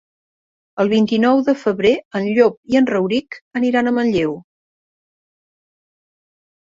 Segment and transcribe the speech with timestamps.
[0.83, 1.91] El vint-i-nou de febrer
[2.21, 4.35] en Llop i en Rauric aniran a Manlleu.